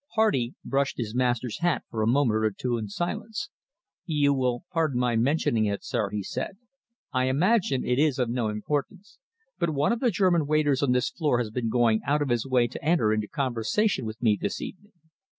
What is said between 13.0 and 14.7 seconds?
into conversation with me this